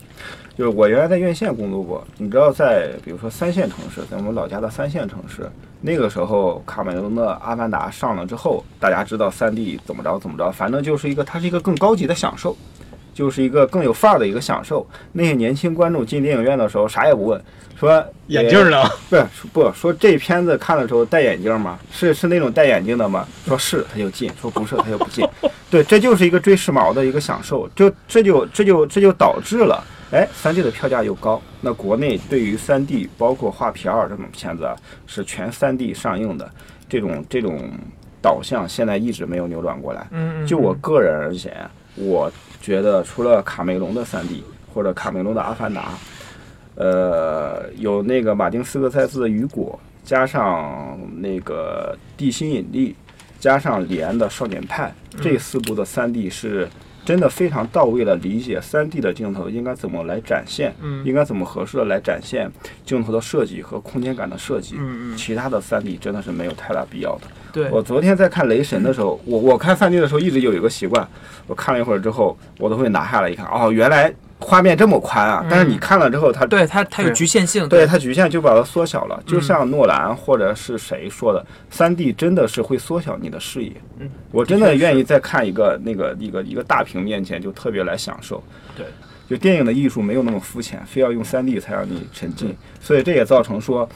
[0.57, 5.47] 就是我原来在院线工作过，你知道，在比如说三线城市，在我们老家的三线城市，
[5.83, 12.57] 那个时候卡梅隆的《阿凡达》上了之后，大家知道三 D 怎么着怎么着，反正就是一个它是一个更高级的享受，
[13.17, 14.87] 就是一个更有范儿的一个享受。
[15.13, 17.43] 那些年轻观众进电影院的时候啥也不问，
[17.81, 18.85] 说 眼镜呢？
[19.09, 21.79] 不是不说这片子看的时候戴眼镜吗？
[21.91, 23.27] 是是那种戴眼镜的吗？
[23.47, 25.27] 说是他就进，说不是他就不进。
[25.71, 31.41] 对，这就是一个追时髦的一个享受，就这就这就这就导致了，哎，三 D 的票价又高。
[31.63, 34.77] 那国内对于三 D 包括画皮二这种片子啊，
[35.07, 36.49] 是全三 D 上映的，
[36.89, 37.59] 这种这种
[38.21, 40.07] 导向现在一直没有扭转过来。
[40.13, 42.31] 嗯，嗯就我个人而言，我
[42.67, 44.43] 觉得除了卡梅隆的三 D，
[44.75, 45.83] 或者卡梅隆的《阿凡达》，
[46.75, 52.91] 呃，有那个马丁斯科塞斯的《雨果》，加上那个《地心引力》，
[53.39, 56.69] 加上李安的《少年派》，这四部的三 D 是
[57.05, 62.51] 真的非常到位的理解三 D 的镜头应该怎么来展现，嗯应该怎么合适的来展现
[62.85, 64.75] 镜头的设计和空间感的设计。
[64.77, 67.29] 嗯嗯，其他的三 D 真的是没有太大必要的。
[67.57, 71.09] 对，我昨天在看《雷神》的时候，我我看三 D 的时候一直有一个习惯，
[71.47, 75.43] 我看了一会儿之后，我都会拿下来一看，哦，原来画面这么宽啊！
[75.49, 83.73] 但是你看了之后，它对它它有局限性，对它局限就把它缩小了，就像诺兰或者是谁说的，三 D 真的是会缩小你的视野。
[84.01, 88.45] 嗯，我真的愿意再看一个那个一个一个大屏面前就特别来享受。
[88.77, 88.85] 对，
[89.31, 93.89] 就电影的艺术没有那么肤浅，非要用三 D 才让你沉浸，所以这也造成说，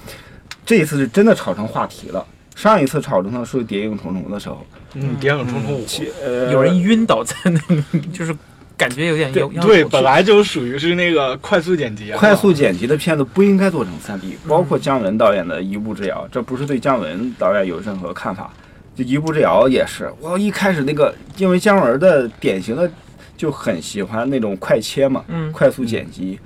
[0.64, 2.27] 这一次是真的炒成话题了。
[2.55, 5.81] 上一次炒成的是《谍影重重》的时候，嗯，谍影重重。
[6.23, 8.35] 呃有人晕倒在那个， 就是
[8.77, 18.53] 感觉有点有对，本来就属于是那个快速剪辑啊，快速剪辑的片子不应该做成三 D，包括姜文导演的《一步之遥》，这不是对姜文导演有任何看法，
[18.95, 22.91] 就《一步之遥》也是，我一开始那个，因为姜文的典型的
[23.37, 25.51] 就很喜欢那种快切嘛，嗯。
[25.53, 26.39] 快速剪辑，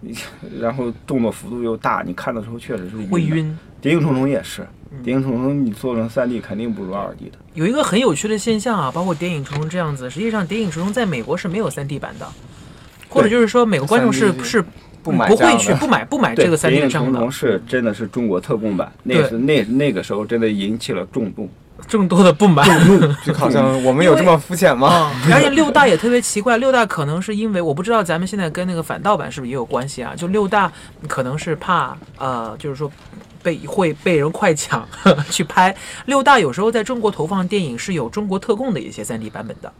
[0.60, 3.04] 然后动作幅度又大，你看的时候确实是的。
[3.10, 3.48] 会晕。
[3.48, 4.64] 嗯谍影重重也是，
[5.02, 7.38] 谍影重重你做成三 D 肯定不如二 D 的。
[7.54, 12.26] 有一个很有趣的现象啊，包括《谍影重重》这样子，实际上《谍影重重》在美国是没有三 D 版的，
[13.08, 14.64] 或者就是说美国观众是是
[15.02, 21.48] 不买不会去不买不买，这个 3D 谍的重重，是真的是中国特供版，那对是那那个时候真的引起了众怒。
[21.88, 22.64] 众多的不满。
[23.24, 24.86] 就 好像我们有这么肤浅吗？
[24.86, 30.14] 啊，而且六大也特别奇怪，六大可能是因为我不知道咱们现在跟那个反盗版是不是也有关系啊？
[30.16, 30.70] 就六大
[31.08, 32.88] 可能是怕呃，就是说
[33.42, 34.86] 被会被人快抢
[35.30, 35.74] 去拍。
[36.06, 39.72] 六大有时候在中国投放电影是有中国特供的一些 3D 版本的。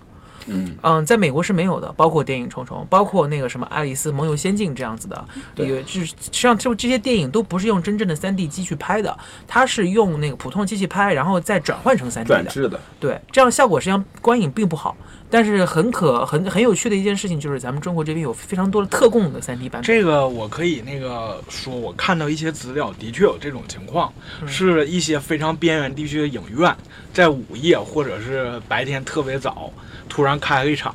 [0.48, 12.24] 嗯，嗯，在美国是没有的，包括《电影重重》，包括那个什么《爱丽丝梦游仙境》这样子的，对也就是实际上就这些电影都不是用真正的 3D 机去拍的，它是用那个普通机器拍，然后再转换成 3D 的。
[12.24, 12.80] 转制的。
[12.98, 14.96] 对，这样效果实际上观影并不好。
[15.32, 19.82] 但是很可很很有趣的一件事情就是，咱们中国这边有非常多的特供的 3D 版本。
[19.82, 24.12] 这个我可以那个说，我看到一些资料，的确有这种情况，
[24.46, 26.76] 是一些非常边缘地区的影院，
[27.14, 29.72] 在午夜或者是白天特别早，
[30.06, 30.94] 突然开了一场，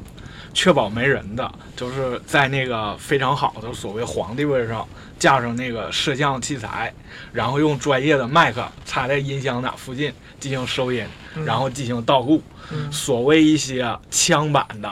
[0.53, 6.93] 确保没人的，就是在那个非常好的所谓皇帝位上架上那个摄像器材，
[7.33, 10.13] 然后用专业的麦克插在音箱那附近
[10.47, 11.05] 进行收音，
[11.45, 12.41] 然后进行倒固。
[12.71, 12.91] 嗯。
[12.91, 14.89] 所谓一些枪版的，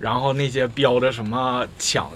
[0.00, 2.10] 然后那些标着什么抢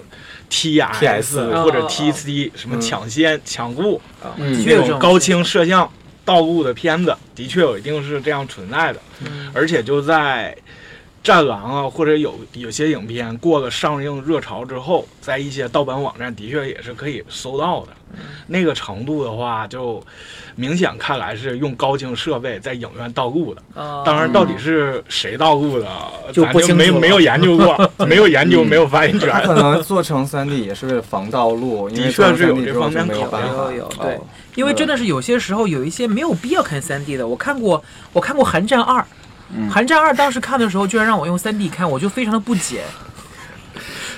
[0.49, 4.01] TS TS 或者 TC 什么嗯抢先抢顾
[4.37, 4.53] 嗯。
[4.53, 5.89] 的确有这种那种高清摄像
[6.25, 9.49] 盗录的片子，的确有一定是这样存在的，嗯。
[9.53, 10.55] 而且就在。
[11.23, 17.87] 战狼啊，或者有有些影片过了上映热潮之后，在一些盗版网站的确也是可以搜到的。
[18.45, 20.03] 那个程度的话，就
[20.55, 23.63] 明显看来是用高清设备在影院盗录的。
[23.73, 25.87] 呃当然，到底是谁盗录的，
[26.31, 29.41] 就咱不清楚了没没有研究过， 没有研究，没有发言权它。
[29.47, 33.77] 可能做成三 D 也是为了防盗录，因为的确是有做成 3D 这方面考虑。
[33.77, 34.21] 有有对哦，
[34.55, 37.27] 因为真的是有些时候有一些没有必要看三 D 的。
[37.27, 39.01] 我看过，我看过《寒战二》，
[39.55, 42.81] 嗯寒战二》当时看的时候居然让我用 3D 看，我就非常的不解。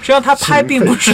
[0.01, 1.13] 实际上他拍并不是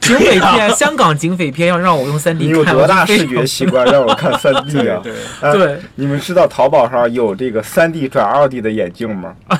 [0.00, 4.98] 警匪片，香港警匪片要让我用 3D 看，你有多大视觉习惯让我看三 D 啊？
[5.00, 9.32] 对，呃对，你们知道淘宝上有这个三 D 转二 D 的眼镜吗？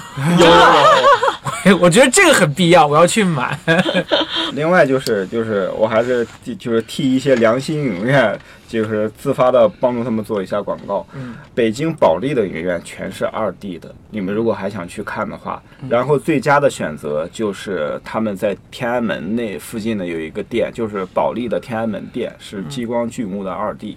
[1.81, 3.59] 我觉得这个很必要，我要去买。
[4.55, 6.27] 另外就是就是我还是
[6.59, 11.07] 就是替一些良心影院就是自发的帮助他们做一下广告。
[11.15, 23.97] 嗯，北京保利的影院全是二 D 的，你们如果还想去看的话，然后最佳的选择就是他们在天安门那附近的有一个店，就是保利的天安门店，是激光巨幕的二 D。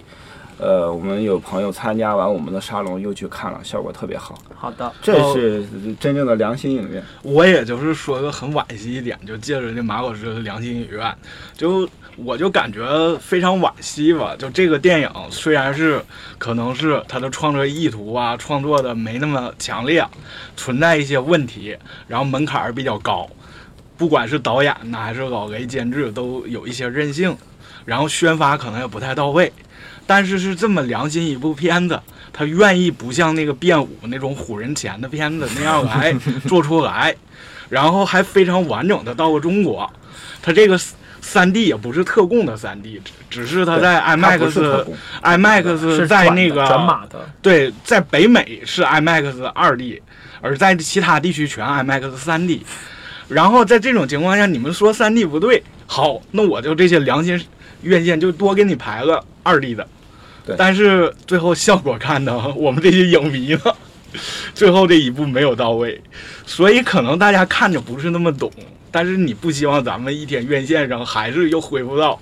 [0.60, 4.38] 呃，我们有朋友参加完我们的沙龙又去看了，效果特别好。
[4.54, 5.64] 好的，这是
[5.98, 7.02] 真正的良心影院。
[7.22, 11.16] 我也就是说个很惋惜一点，就借着这马老师的良心影院，
[11.56, 14.36] 就我就感觉非常惋惜吧。
[14.38, 15.98] 就这个电影虽然是
[16.36, 20.06] 可能是他的创作意图啊，创作的没那么强烈，
[20.58, 21.74] 存在一些问题，
[22.06, 23.26] 然后门槛儿比较高，
[23.96, 27.34] 不管是导演呢还是老雷监制都有一些任性，
[27.86, 29.50] 然后宣发可能也不太到位。
[30.06, 32.00] 但是是这么良心一部片子，
[32.32, 36.12] 他愿意不像那个变五那种唬人钱的片子那样来
[36.48, 37.14] 做出来，
[37.68, 39.88] 然后还非常完整的到了中国。
[40.42, 40.78] 他这个
[41.20, 43.12] 三 D 也不是特供的三 D，只
[43.42, 50.02] 只是他在 IMAX 供 IMAX 在那个转码的，对，在北美是 IMAX 二 D，
[50.40, 52.64] 而在其他地区全 IMAX 三 D。
[53.28, 57.40] 然后在这种情况下，你们说三 D 不对，好，那我就这些良心
[57.82, 59.86] 院线就多给你排个二 D 的。
[60.58, 63.60] 但是最后效果看呢， 我们这些影迷呢，
[64.54, 66.00] 最后这一步没有到位，
[66.46, 68.50] 所以可能大家看着不是那么懂，
[68.90, 72.20] 但是你不希望咱们一天院线上还是又恢复到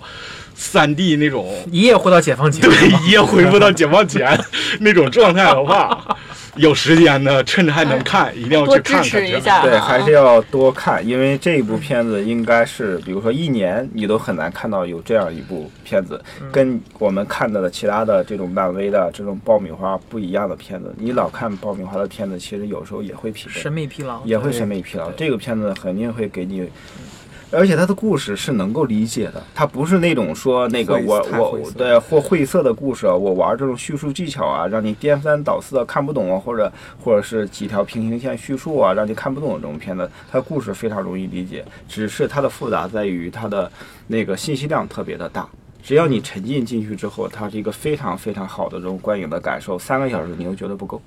[0.61, 2.69] 三 D 那种一夜回到解放前。
[2.69, 4.37] 对，一夜恢复到解放前
[4.81, 6.19] 那种状态的话，
[6.57, 9.03] 有时间呢，趁着还能看，一定要去看看。
[9.05, 20.93] 支持一下对，啊还是要多看，因为这一部片子应该是，比如说一年你都很难看到有这样一部片子，跟我们看到的其他的这种漫威的这种爆米花不一样的片子。
[20.99, 23.73] 你老看爆米花的片子，其实有时候也会疲惫审。
[23.73, 25.09] 美疲劳也会审美疲劳。
[25.13, 26.69] 这个片子肯定会给你，
[27.51, 36.71] 而且它的故事是能够理解的，它不是那种说那个晦我我对或晦涩的故事啊，我玩这种叙述技巧啊，让你颠三倒四的看不懂啊，或者
[37.03, 43.71] 或者是几条平行线叙述啊，让你看不懂的这种片子，它故事非常容易理解，只是它的复杂在于它的
[44.07, 45.49] 那个信息量特别的大。
[45.83, 51.01] 只要你沉浸进去之后，它是一个非常非常好的这种观影的感受，三个小时你又觉得不够。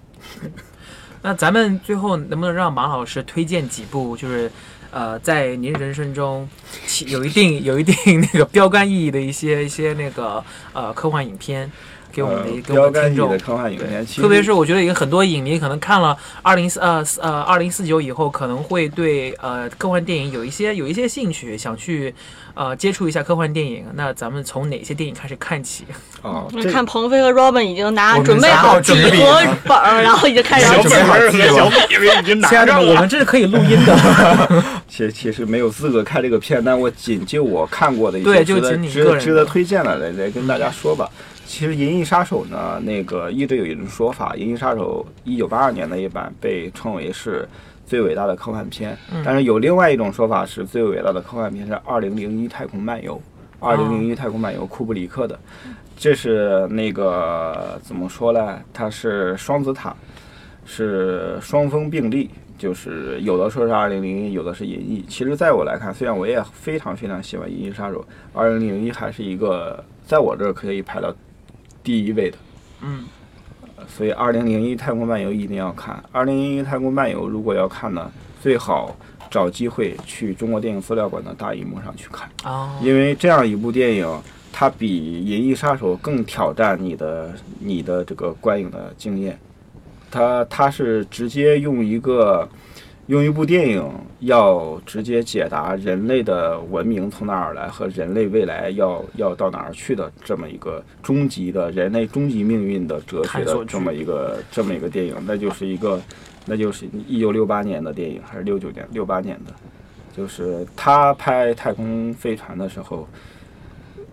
[1.22, 4.52] 那咱们最后能不能让马老师推荐几部，就是
[4.92, 6.48] 呃，在您人生中
[6.86, 11.72] 起有一定有一定那个 标杆意义的一些一些那个呃科幻影片，
[12.12, 13.38] 给我们的、呃给我们的听众标杆级的。
[13.39, 22.14] 科幻影片，特别是我觉得有很多影迷可能看了二零四呃呃二零四九以后，可能会对呃科幻电影有一些有一些兴趣，想去
[22.53, 23.86] 呃接触一下科幻电影。
[23.93, 25.86] 那咱们从哪些电影开始看起？
[26.22, 31.76] 啊，这那看鹏飞和 Robin 已经拿准备好好笔准备和本儿，然后已经开始准备好本儿了和小笔
[32.22, 32.93] 已经拿亲爱的们，上了。
[32.93, 34.64] 我们这是可以录音的。
[34.88, 41.09] 其实其实没有资格看这个片，但我仅就我看过的一对些值得就仅你值个人值得推荐的来来跟大家说吧。
[41.52, 47.45] 其实《银翼杀手》呢，那个一直有一种说法，《银翼杀手》一九八二年的一版被称为是
[47.86, 53.16] 最伟大的科幻片，嗯但是有另外一种说法是最伟大的科幻片是《二零零一太空漫游》，
[53.60, 55.38] 《二零零一太空漫游》库布里克的，
[55.97, 58.58] 这是那个怎么说呢？
[58.74, 59.93] 它是双子塔，
[60.64, 65.04] 是双峰并立，就是有的说是二零零一，有的是银翼。
[65.10, 67.99] 其实，在我来看，虽然我也非常非常喜欢《银翼杀手》，
[68.34, 71.14] 二零零一还是一个在我这儿可以排到
[71.84, 72.38] 第一位的。
[72.82, 73.06] 嗯，
[73.88, 76.04] 所以二零零一太空漫游一定要看。
[76.12, 78.12] 二零零一太空漫游如果要看呢，
[78.42, 78.96] 最好
[79.30, 82.30] 找机会去中国电影资料馆的大荧幕上去看。
[82.44, 84.22] 哦，因为这样一部电影，
[84.52, 89.40] 它比《银翼杀手》更挑战你的你的这个观影的经验。
[90.10, 92.48] 它它是直接用一个
[93.12, 93.86] 用一部电影
[94.22, 106.01] 要直接解答人类的文明从哪儿来和人类未来要要到哪儿去的这么一个终极的人类终极命运的哲学的这么一个这么一个电影，那就是一个
[106.45, 108.88] 那就是一九六八年的电影还是六九年？
[108.93, 109.53] 六八年的，
[110.16, 113.05] 就是他拍太空飞船的时候，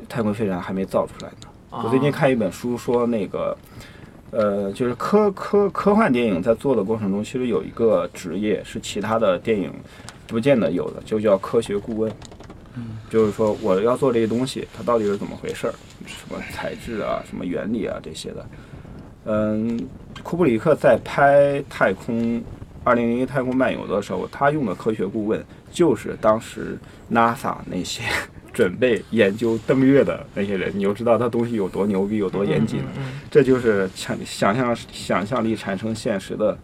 [0.09, 1.47] 太空飞船还没造出来呢。
[1.71, 3.57] 我最近看一本书说，那个，
[4.31, 9.73] 呃，就是科科科幻电影在做的过程中，其实有一个职业是其他的电影
[10.27, 12.13] 不见得有的，就叫科学顾问。
[12.75, 15.75] 嗯，就是说我要做这些东西，它到底是怎么回事儿，
[16.07, 18.47] 什么材质啊，什么原理啊这些的。
[19.25, 19.79] 嗯，
[20.23, 22.43] 库布里克在拍太空
[22.85, 26.79] 二零零一太空漫游的时候，他用的科学顾问就是当时
[27.11, 28.03] NASA 那些
[28.59, 32.81] 准备研究登月的那些人，你就知道他东西有多牛逼，有多严谨。
[32.81, 36.59] 嗯嗯这就是想想象想象力产生现实的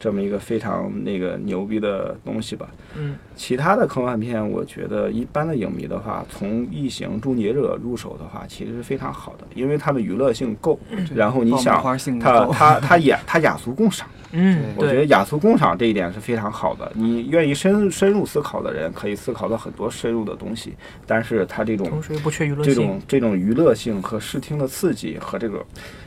[0.00, 2.68] 这么一个非常那个牛逼的东西吧。
[2.96, 10.78] 嗯其他的科幻片，我觉得一般的影迷的话，从《异形》《终结者》入手的话，其实是非常好的，因为它的娱乐性够，
[11.14, 11.82] 然后你想
[12.20, 14.06] 它够它它雅它雅俗共赏。
[14.32, 16.92] 嗯，我觉得，雅俗共赏这一点是非常好的。
[16.94, 20.74] 你愿意深深入思考的人，可以思考到很多深入的东西，
[21.06, 23.00] 但是它这种同时又不缺娱乐这种。
[23.08, 25.64] 这种娱乐性和视听的刺激和这个，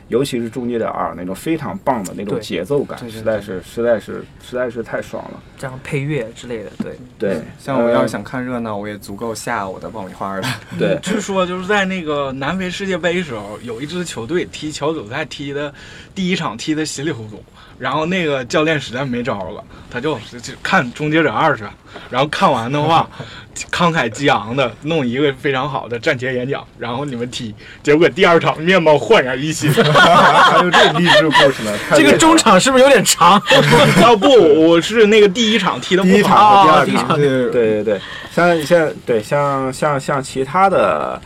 [0.08, 5.42] 尤其是《终结者二》那种非常棒的那种节奏感，实在是实在是实在是太爽了。
[5.56, 10.46] 这样配乐之类的，对，对，像我要想看热闹，我也足够下我的爆米花了。
[10.78, 15.72] 对 据说就是在那个南非世界杯时候，有一支球队踢小组赛踢的
[16.14, 17.42] 第一场踢的稀里糊涂，
[17.78, 21.64] 然后那个教练实在没招了，他就就看《终结者二》去，
[22.10, 23.08] 然后看完的话，
[23.70, 29.72] 慷慨激昂的弄一个非常好的战前演讲，然后你们踢，结果第二场面貌焕然一新。
[29.74, 31.72] 还有这励志故事呢。
[31.94, 33.32] 这个中场是不是有点长？
[33.32, 34.28] 啊不，
[34.68, 38.00] 我是那个第一场踢的第一，场和第二场对对对，
[38.32, 41.20] 像像对像像像其他的，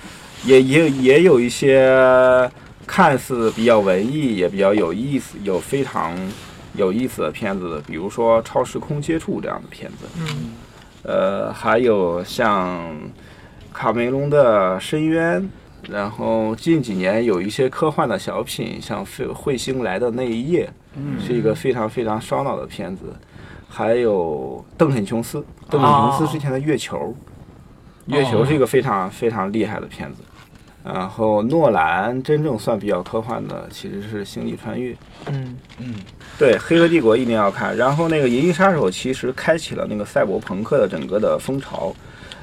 [0.44, 2.50] 也也也有一些
[2.88, 6.16] 看似比较文艺，也比较有意思，有非常
[6.74, 10.06] 有意思的片子，比如说《超时空接触》这样的片子。
[10.16, 10.50] 嗯，
[11.02, 12.82] 呃，还有像
[13.72, 15.40] 卡梅隆的《深渊》，
[15.88, 20.66] 然后近几年有一些科幻的小品，像《彗彗星来的那一夜》，
[20.96, 23.14] 嗯是一个非常非常烧脑的片子。
[23.68, 27.14] 还有邓肯·琼斯，邓肯·琼斯之前的《月球》，
[28.14, 30.22] 月球》是一个非常非常厉害的片子。
[30.84, 34.92] 然后诺兰真正算比较科幻的其实是《星际穿越》。
[35.26, 35.94] 嗯嗯，
[36.38, 37.76] 对，《黑客帝国》一定要看。
[37.76, 41.94] 然后那个《银翼杀手》其实开启了那个赛博朋克的整个的风潮，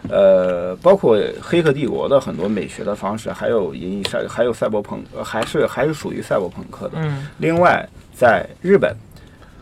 [0.09, 6.97] 呃，包括《黑客帝国》的很多美学的方式，还有《银翼杀》，还有赛博朋，呃还是还是属于赛博朋克的。
[6.97, 8.95] 嗯另外，在日本。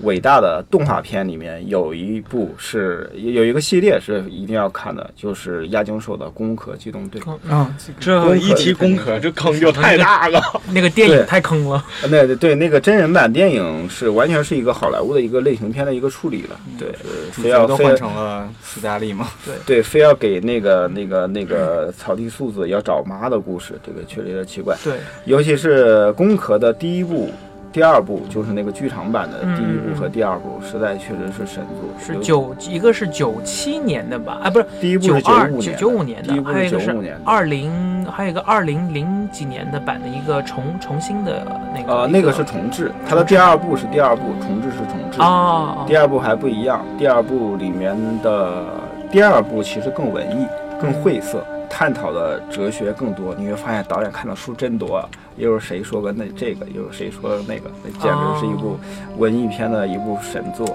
[0.04, 7.20] 伟大的动画片里面有一部是有一个系列是一定要看的，就是押井守的《攻壳机动队》。
[7.52, 10.42] 啊，这一提攻壳，这坑就太大了。
[10.72, 11.84] 那个电影太坑了。
[12.02, 16.60] 呃那对那个真人版电影是完全是一个好莱坞的一个类型片的一个处理了。
[16.78, 16.90] 对，
[17.32, 19.30] 非要换成了斯嘉丽吗？
[19.66, 24.76] 对，非要给那个那个那个草地素子要找妈的故事，这个确实有点奇怪。
[24.84, 24.96] 对，
[25.26, 27.32] 尤其是《攻壳》的第一部、
[27.74, 31.90] 第二部，就是那个剧场版的第一部和第二部，实在确实是神作。
[32.00, 34.42] 是有九一个是九七年的吧？
[34.44, 37.22] 啊，不是第一部是九二五年，九五年的，还有一个是五年的。
[37.26, 41.44] 二零，还有一个二零零几年的版的一个重重新的
[41.76, 42.02] 那个。
[42.02, 45.20] 呃，那个是重置，它的第二部是第二部，重置是重置。
[45.20, 48.66] 哦，第二部还不一样，第二部里面的
[49.10, 50.46] 第二部其实更文艺、
[50.80, 51.44] 更晦涩，
[51.76, 53.34] 探讨的哲学更多。
[53.36, 58.78] 你会发现导演看的书真多啊，又是谁说个那这个，又是谁说那个，那简直是一部
[59.18, 60.68] 文艺片的一部神作。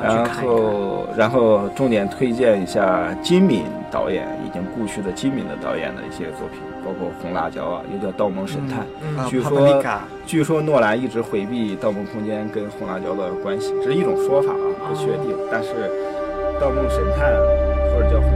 [0.00, 0.24] 然。
[0.24, 8.86] 后，然后重点推荐一下金敏导演已经故去的金敏的导演的一些作品，包括《红辣椒》啊，又叫《盗梦神探》。
[9.28, 9.82] 据说
[10.26, 15.36] 据说诺兰一直回避《盗梦空间》跟《红辣椒》的关系，这是一种说法啊，不确定。
[15.50, 15.70] 但是
[16.60, 17.32] 《盗梦神探》
[17.94, 18.33] 或者叫《红